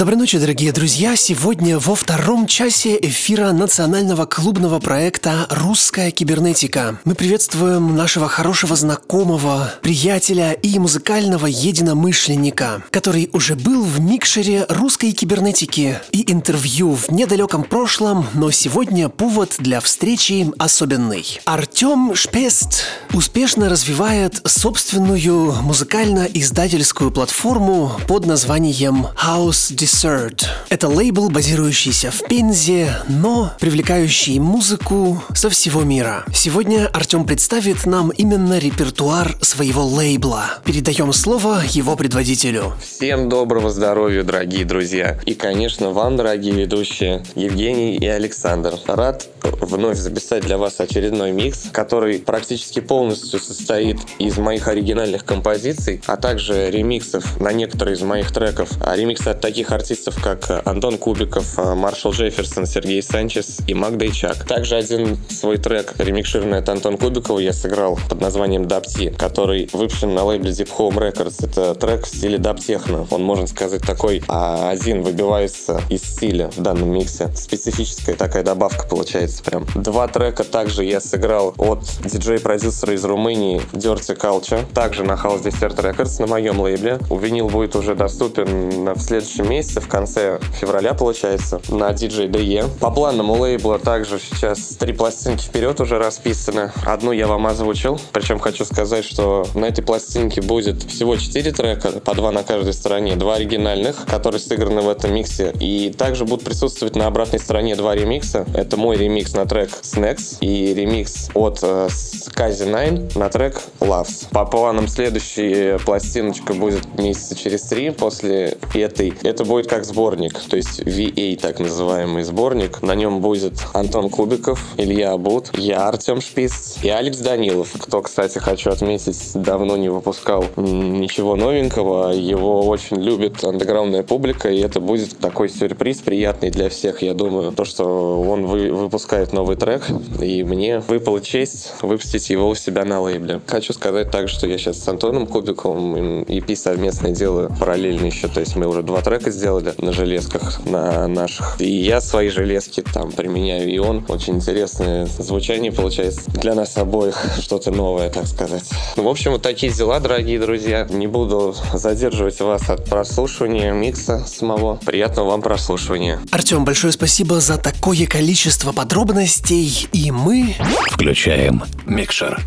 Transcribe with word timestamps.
Доброй 0.00 0.16
ночи, 0.16 0.38
дорогие 0.38 0.72
друзья! 0.72 1.14
Сегодня 1.14 1.78
во 1.78 1.94
втором 1.94 2.46
часе 2.46 2.96
эфира 3.02 3.52
национального 3.52 4.24
клубного 4.24 4.78
проекта 4.80 5.46
«Русская 5.50 6.10
кибернетика». 6.10 6.98
Мы 7.04 7.14
приветствуем 7.14 7.94
нашего 7.94 8.26
хорошего 8.26 8.76
знакомого, 8.76 9.74
приятеля 9.82 10.52
и 10.52 10.78
музыкального 10.78 11.44
единомышленника, 11.44 12.82
который 12.90 13.28
уже 13.34 13.56
был 13.56 13.82
в 13.82 14.00
микшере 14.00 14.64
русской 14.70 15.12
кибернетики 15.12 15.98
и 16.12 16.32
интервью 16.32 16.94
в 16.94 17.10
недалеком 17.10 17.62
прошлом, 17.62 18.26
но 18.32 18.50
сегодня 18.50 19.10
повод 19.10 19.56
для 19.58 19.80
встречи 19.80 20.50
особенный. 20.56 21.42
Артем 21.44 22.14
Шпест 22.14 22.86
успешно 23.12 23.68
развивает 23.68 24.40
собственную 24.46 25.52
музыкально-издательскую 25.60 27.10
платформу 27.10 27.92
под 28.08 28.24
названием 28.24 29.08
House 29.22 29.74
Dessert. 29.90 30.44
Это 30.68 30.86
лейбл, 30.86 31.30
базирующийся 31.30 32.12
в 32.12 32.22
Пензе, 32.28 32.94
но 33.08 33.52
привлекающий 33.58 34.38
музыку 34.38 35.20
со 35.34 35.50
всего 35.50 35.82
мира. 35.82 36.24
Сегодня 36.32 36.86
Артем 36.92 37.24
представит 37.24 37.86
нам 37.86 38.10
именно 38.10 38.60
репертуар 38.60 39.36
своего 39.40 39.84
лейбла. 39.84 40.44
Передаем 40.64 41.12
слово 41.12 41.62
его 41.68 41.96
предводителю. 41.96 42.74
Всем 42.80 43.28
доброго 43.28 43.70
здоровья, 43.70 44.22
дорогие 44.22 44.64
друзья. 44.64 45.18
И, 45.26 45.34
конечно, 45.34 45.90
вам, 45.90 46.16
дорогие 46.16 46.52
ведущие, 46.52 47.24
Евгений 47.34 47.96
и 47.96 48.06
Александр. 48.06 48.74
Рад 48.86 49.26
вновь 49.42 49.98
записать 49.98 50.44
для 50.44 50.56
вас 50.56 50.78
очередной 50.78 51.32
микс, 51.32 51.64
который 51.72 52.20
практически 52.20 52.80
полностью 52.80 53.40
состоит 53.40 53.98
из 54.18 54.38
моих 54.38 54.68
оригинальных 54.68 55.24
композиций, 55.24 56.00
а 56.06 56.16
также 56.16 56.70
ремиксов 56.70 57.40
на 57.40 57.52
некоторые 57.52 57.96
из 57.96 58.02
моих 58.02 58.32
треков. 58.32 58.70
А 58.80 58.94
ремиксы 58.94 59.28
от 59.28 59.40
таких 59.40 59.72
артистов, 59.80 60.22
как 60.22 60.62
Антон 60.66 60.98
Кубиков, 60.98 61.56
Маршал 61.56 62.12
Джефферсон, 62.12 62.66
Сергей 62.66 63.02
Санчес 63.02 63.60
и 63.66 63.72
Магда 63.72 64.04
и 64.04 64.12
Чак. 64.12 64.44
Также 64.44 64.76
один 64.76 65.16
свой 65.28 65.56
трек, 65.56 65.94
ремикшированный 65.98 66.58
от 66.58 66.68
Антона 66.68 66.98
Кубикова, 66.98 67.38
я 67.38 67.52
сыграл 67.52 67.98
под 68.08 68.20
названием 68.20 68.68
Дапти, 68.68 69.10
который 69.10 69.70
выпущен 69.72 70.14
на 70.14 70.24
лейбле 70.24 70.50
Deep 70.50 70.70
Home 70.76 70.98
Records. 70.98 71.46
Это 71.46 71.74
трек 71.74 72.04
в 72.04 72.08
стиле 72.08 72.36
даптехно. 72.36 73.06
Он, 73.10 73.22
можно 73.22 73.46
сказать, 73.46 73.80
такой 73.80 74.22
а, 74.28 74.70
один 74.70 75.02
выбивается 75.02 75.80
из 75.88 76.02
стиля 76.02 76.50
в 76.50 76.60
данном 76.60 76.90
миксе. 76.90 77.30
Специфическая 77.34 78.16
такая 78.16 78.42
добавка 78.42 78.86
получается 78.86 79.42
прям. 79.42 79.66
Два 79.74 80.08
трека 80.08 80.44
также 80.44 80.84
я 80.84 81.00
сыграл 81.00 81.54
от 81.56 81.84
диджей-продюсера 82.04 82.94
из 82.94 83.04
Румынии 83.04 83.62
Dirty 83.72 84.16
Culture, 84.18 84.64
также 84.74 85.04
на 85.04 85.12
House 85.12 85.42
Desert 85.42 85.76
Records 85.76 86.20
на 86.20 86.26
моем 86.26 86.60
лейбле. 86.60 86.98
Винил 87.10 87.48
будет 87.48 87.76
уже 87.76 87.94
доступен 87.94 88.92
в 88.92 89.00
следующем 89.00 89.48
месяце 89.48 89.69
в 89.78 89.88
конце 89.88 90.40
февраля, 90.58 90.94
получается, 90.94 91.60
на 91.68 91.90
DJ 91.90 92.28
DE. 92.28 92.68
По 92.80 92.90
планам 92.90 93.30
у 93.30 93.34
лейбла 93.34 93.78
также 93.78 94.18
сейчас 94.18 94.76
три 94.78 94.92
пластинки 94.92 95.44
вперед 95.44 95.80
уже 95.80 95.98
расписаны. 95.98 96.72
Одну 96.86 97.12
я 97.12 97.26
вам 97.26 97.46
озвучил, 97.46 98.00
причем 98.12 98.38
хочу 98.38 98.64
сказать, 98.64 99.04
что 99.04 99.46
на 99.54 99.66
этой 99.66 99.82
пластинке 99.82 100.40
будет 100.40 100.82
всего 100.82 101.16
четыре 101.16 101.52
трека, 101.52 102.00
по 102.00 102.14
два 102.14 102.32
на 102.32 102.42
каждой 102.42 102.72
стороне, 102.72 103.16
два 103.16 103.34
оригинальных, 103.34 104.06
которые 104.06 104.40
сыграны 104.40 104.80
в 104.80 104.88
этом 104.88 105.12
миксе, 105.14 105.52
и 105.60 105.92
также 105.96 106.24
будут 106.24 106.44
присутствовать 106.44 106.96
на 106.96 107.06
обратной 107.06 107.38
стороне 107.38 107.76
два 107.76 107.94
ремикса. 107.94 108.46
Это 108.54 108.76
мой 108.76 108.96
ремикс 108.96 109.34
на 109.34 109.44
трек 109.44 109.70
Snacks 109.82 110.38
и 110.40 110.72
ремикс 110.72 111.28
от 111.34 111.60
э, 111.62 111.88
Kazi 112.34 112.64
9 112.64 113.16
на 113.16 113.28
трек 113.28 113.60
Loves. 113.80 114.28
По 114.30 114.44
планам 114.44 114.88
следующая 114.88 115.78
пластиночка 115.78 116.54
будет 116.54 116.98
месяца 116.98 117.34
через 117.36 117.62
три 117.62 117.90
после 117.90 118.56
этой. 118.74 119.12
Это 119.22 119.44
будет 119.44 119.59
как 119.66 119.84
сборник, 119.84 120.38
то 120.38 120.56
есть 120.56 120.80
VA 120.80 121.38
так 121.40 121.58
называемый 121.58 122.22
сборник. 122.22 122.82
На 122.82 122.94
нем 122.94 123.20
будет 123.20 123.54
Антон 123.72 124.10
Кубиков, 124.10 124.64
Илья 124.76 125.12
Абут, 125.12 125.50
я 125.56 125.88
Артем 125.88 126.20
Шпиц 126.20 126.78
и 126.82 126.88
Алекс 126.88 127.18
Данилов, 127.18 127.70
кто, 127.78 128.02
кстати, 128.02 128.38
хочу 128.38 128.70
отметить, 128.70 129.32
давно 129.34 129.76
не 129.76 129.88
выпускал 129.88 130.44
ничего 130.56 131.36
новенького. 131.36 132.12
Его 132.12 132.66
очень 132.66 133.00
любит 133.00 133.42
андеграундная 133.42 134.02
публика, 134.02 134.48
и 134.50 134.60
это 134.60 134.80
будет 134.80 135.18
такой 135.18 135.48
сюрприз 135.48 135.98
приятный 135.98 136.50
для 136.50 136.68
всех, 136.68 137.02
я 137.02 137.14
думаю. 137.14 137.52
То, 137.52 137.64
что 137.64 138.22
он 138.22 138.46
вы, 138.46 138.72
выпускает 138.72 139.32
новый 139.32 139.56
трек, 139.56 139.86
и 140.20 140.42
мне 140.44 140.78
выпала 140.80 141.20
честь 141.20 141.72
выпустить 141.82 142.30
его 142.30 142.48
у 142.48 142.54
себя 142.54 142.84
на 142.84 143.00
лейбле. 143.00 143.40
Хочу 143.46 143.72
сказать 143.72 144.10
также, 144.10 144.34
что 144.34 144.46
я 144.46 144.58
сейчас 144.58 144.78
с 144.78 144.88
Антоном 144.88 145.26
Кубиковым 145.26 146.22
EP 146.22 146.54
совместное 146.56 147.12
делаю 147.12 147.50
параллельно 147.58 148.06
еще, 148.06 148.28
то 148.28 148.40
есть 148.40 148.56
мы 148.56 148.66
уже 148.66 148.82
два 148.82 149.00
трека 149.00 149.30
сделали 149.30 149.39
на 149.78 149.92
железках 149.92 150.64
на 150.64 151.06
наших. 151.08 151.56
И 151.60 151.70
я 151.70 152.00
свои 152.00 152.28
железки 152.28 152.82
там 152.82 153.12
применяю, 153.12 153.68
и 153.68 153.78
он. 153.78 154.04
Очень 154.08 154.36
интересное 154.36 155.06
звучание 155.06 155.72
получается 155.72 156.30
для 156.30 156.54
нас 156.54 156.76
обоих, 156.76 157.16
что-то 157.40 157.70
новое, 157.70 158.10
так 158.10 158.26
сказать. 158.26 158.64
Ну, 158.96 159.04
в 159.04 159.08
общем, 159.08 159.32
вот 159.32 159.42
такие 159.42 159.72
дела, 159.72 160.00
дорогие 160.00 160.38
друзья. 160.38 160.86
Не 160.90 161.06
буду 161.06 161.54
задерживать 161.72 162.40
вас 162.40 162.68
от 162.68 162.84
прослушивания 162.84 163.72
микса 163.72 164.24
самого. 164.26 164.76
Приятного 164.84 165.30
вам 165.30 165.42
прослушивания. 165.42 166.20
Артем, 166.30 166.64
большое 166.64 166.92
спасибо 166.92 167.40
за 167.40 167.58
такое 167.58 168.06
количество 168.06 168.72
подробностей, 168.72 169.88
и 169.92 170.10
мы... 170.10 170.56
Включаем 170.90 171.62
микшер. 171.86 172.40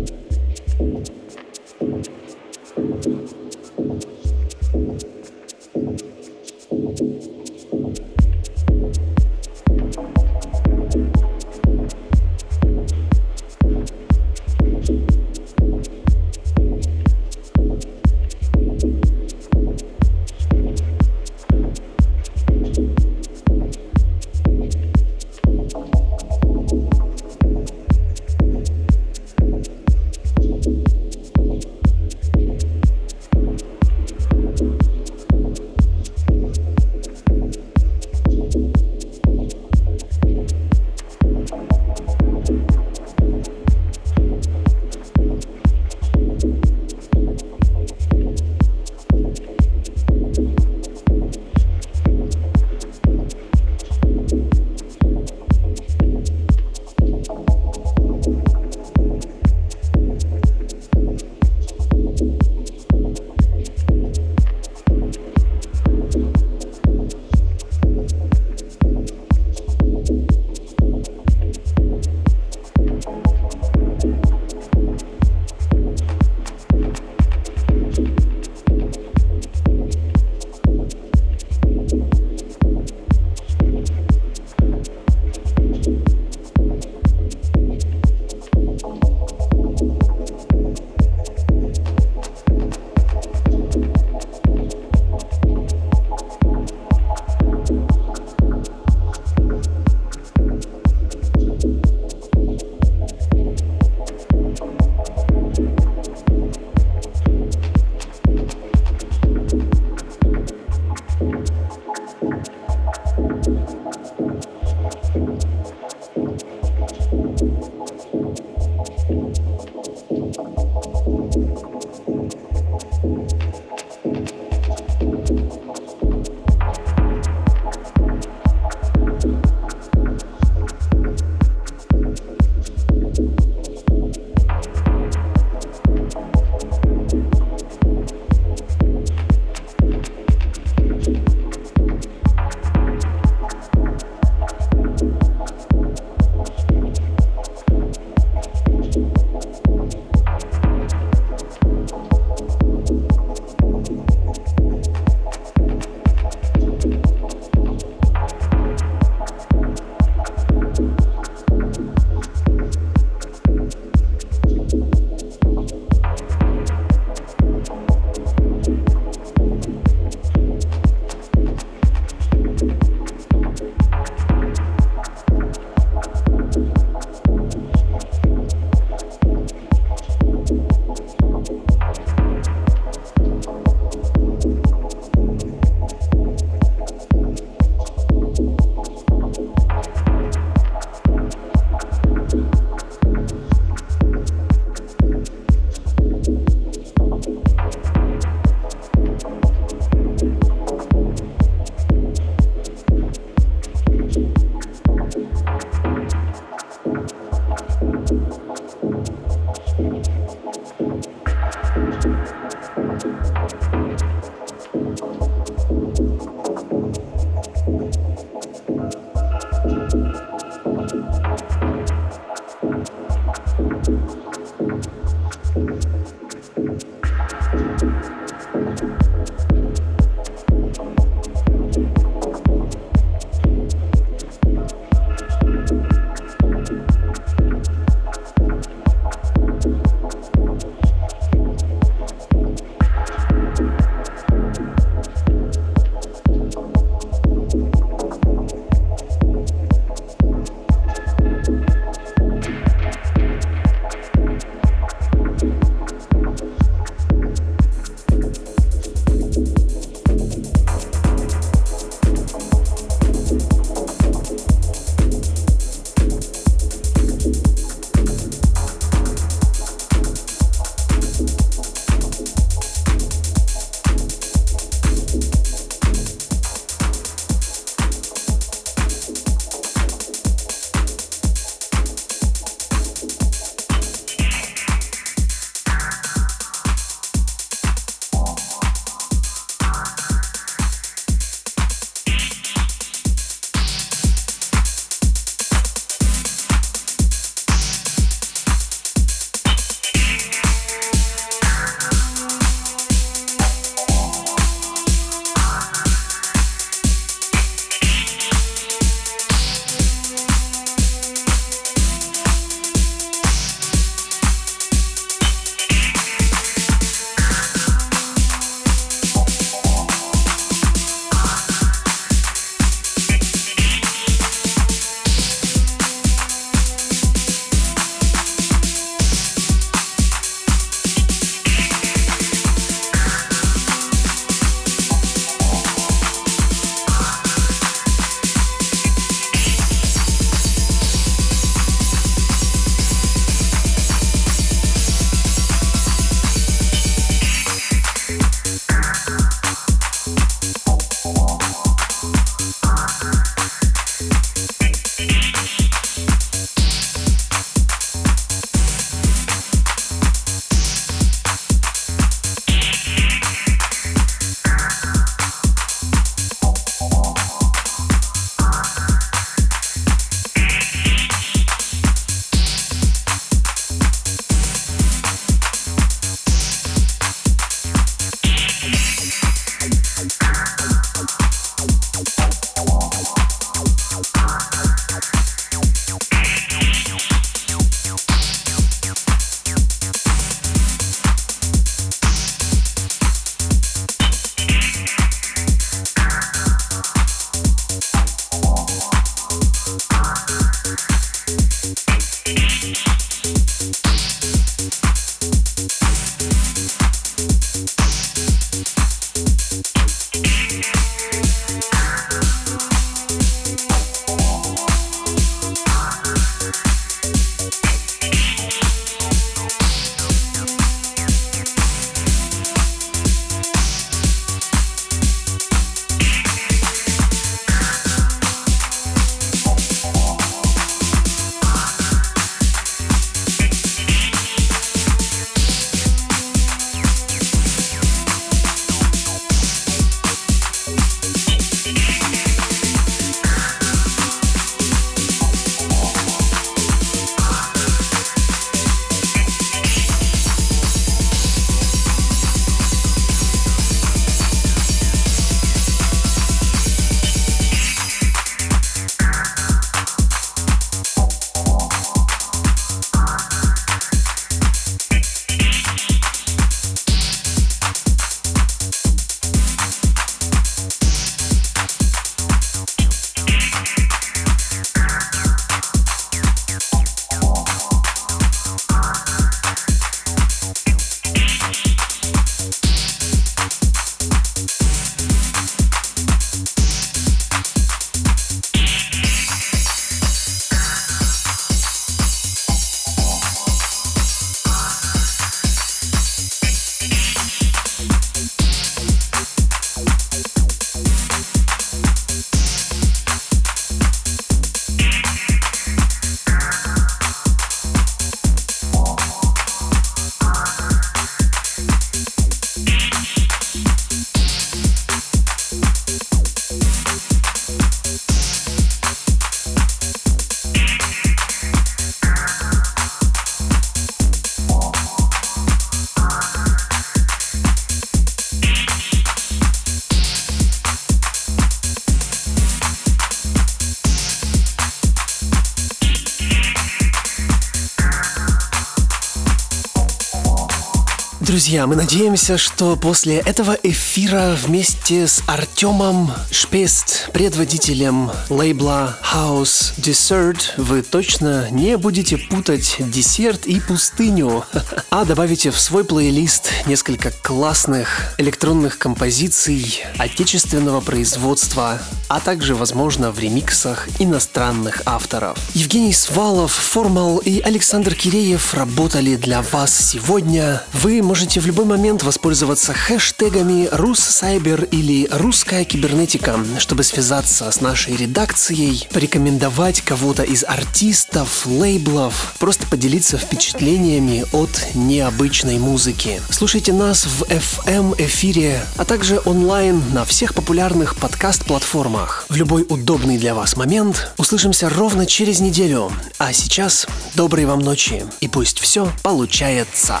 Друзья, 541.46 541.68
мы 541.68 541.76
надеемся, 541.76 542.38
что 542.38 542.74
после 542.74 543.18
этого 543.18 543.56
эфира 543.62 544.36
вместе 544.36 545.06
с 545.06 545.22
Артемом 545.28 546.10
Шпест, 546.32 547.08
предводителем 547.12 548.10
лейбла 548.28 548.98
House 549.14 549.72
Dessert, 549.76 550.40
вы 550.56 550.82
точно 550.82 551.48
не 551.52 551.76
будете 551.76 552.18
путать 552.18 552.78
десерт 552.80 553.46
и 553.46 553.60
пустыню, 553.60 554.44
а 554.90 555.04
добавите 555.04 555.52
в 555.52 555.60
свой 555.60 555.84
плейлист 555.84 556.50
несколько 556.66 557.12
классных 557.12 558.12
электронных 558.18 558.78
композиций 558.78 559.84
отечественного 559.98 560.80
производства, 560.80 561.80
а 562.08 562.20
также, 562.20 562.54
возможно, 562.54 563.10
в 563.10 563.18
ремиксах 563.18 563.88
иностранных 563.98 564.82
авторов. 564.86 565.38
Евгений 565.54 565.92
Свалов, 565.92 566.52
Формал 566.52 567.18
и 567.18 567.40
Александр 567.40 567.94
Киреев 567.94 568.54
работали 568.54 569.16
для 569.16 569.42
вас 569.42 569.76
сегодня. 569.76 570.62
Вы 570.72 571.02
можете 571.02 571.40
в 571.40 571.46
любой 571.46 571.64
момент 571.64 572.02
воспользоваться 572.02 572.72
хэштегами 572.72 573.68
«Руссайбер» 573.72 574.64
или 574.64 575.08
«Русская 575.10 575.64
кибернетика», 575.64 576.38
чтобы 576.58 576.82
связаться 576.82 577.50
с 577.50 577.60
нашей 577.60 577.96
редакцией, 577.96 578.86
порекомендовать 578.92 579.80
кого-то 579.80 580.22
из 580.22 580.44
артистов, 580.44 581.46
лейблов, 581.46 582.34
просто 582.38 582.66
поделиться 582.66 583.18
впечатлениями 583.18 584.24
от 584.32 584.74
необычной 584.74 585.58
музыки. 585.58 586.20
Слушайте 586.30 586.72
нас 586.72 587.06
в 587.06 587.22
FM-эфире, 587.24 588.64
а 588.76 588.84
также 588.84 589.20
онлайн 589.24 589.82
на 589.92 590.04
всех 590.04 590.34
популярных 590.34 590.96
подкаст-платформах. 590.96 591.95
В 592.28 592.36
любой 592.36 592.66
удобный 592.68 593.18
для 593.18 593.34
вас 593.34 593.56
момент 593.56 594.10
услышимся 594.18 594.68
ровно 594.68 595.06
через 595.06 595.40
неделю. 595.40 595.90
А 596.18 596.32
сейчас 596.32 596.86
доброй 597.14 597.46
вам 597.46 597.60
ночи 597.60 598.04
и 598.20 598.28
пусть 598.28 598.58
все 598.58 598.90
получается. 599.02 600.00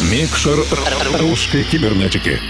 Микшер 0.00 0.64
русской 1.20 1.64
кибернетики. 1.64 2.40